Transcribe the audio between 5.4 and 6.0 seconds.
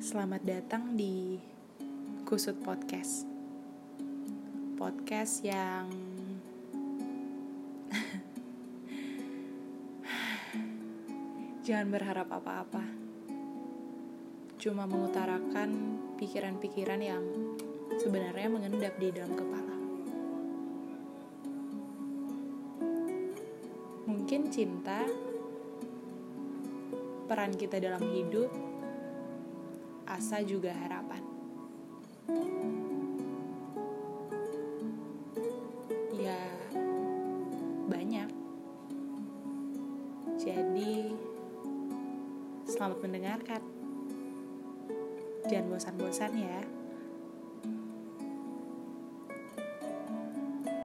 yang